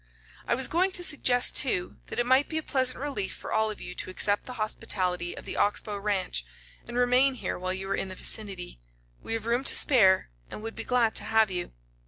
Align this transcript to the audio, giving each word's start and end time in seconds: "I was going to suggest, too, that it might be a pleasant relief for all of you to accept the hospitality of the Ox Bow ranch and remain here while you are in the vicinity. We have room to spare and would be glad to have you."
"I 0.47 0.55
was 0.55 0.67
going 0.67 0.89
to 0.93 1.03
suggest, 1.03 1.55
too, 1.55 1.99
that 2.07 2.17
it 2.17 2.25
might 2.25 2.49
be 2.49 2.57
a 2.57 2.63
pleasant 2.63 2.97
relief 2.99 3.35
for 3.35 3.53
all 3.53 3.69
of 3.69 3.79
you 3.79 3.93
to 3.93 4.09
accept 4.09 4.45
the 4.45 4.53
hospitality 4.57 5.37
of 5.37 5.45
the 5.45 5.55
Ox 5.57 5.79
Bow 5.79 5.95
ranch 5.99 6.43
and 6.87 6.97
remain 6.97 7.35
here 7.35 7.59
while 7.59 7.71
you 7.71 7.87
are 7.87 7.95
in 7.95 8.09
the 8.09 8.15
vicinity. 8.15 8.79
We 9.21 9.33
have 9.33 9.45
room 9.45 9.63
to 9.63 9.75
spare 9.75 10.31
and 10.49 10.63
would 10.63 10.75
be 10.75 10.83
glad 10.85 11.13
to 11.17 11.23
have 11.25 11.51
you." 11.51 11.73